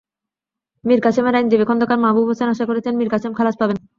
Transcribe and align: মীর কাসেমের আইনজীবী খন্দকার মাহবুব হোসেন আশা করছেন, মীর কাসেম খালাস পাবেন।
মীর 0.83 0.99
কাসেমের 1.05 1.37
আইনজীবী 1.37 1.65
খন্দকার 1.69 1.99
মাহবুব 2.03 2.25
হোসেন 2.29 2.47
আশা 2.53 2.65
করছেন, 2.69 2.93
মীর 2.99 3.09
কাসেম 3.13 3.31
খালাস 3.37 3.55
পাবেন। 3.59 3.77